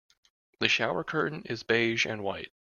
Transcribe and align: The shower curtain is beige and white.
The 0.57 0.67
shower 0.67 1.03
curtain 1.03 1.43
is 1.45 1.61
beige 1.61 2.07
and 2.07 2.23
white. 2.23 2.51